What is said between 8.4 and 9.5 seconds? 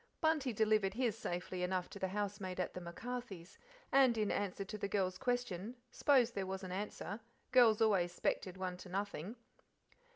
one to nothing."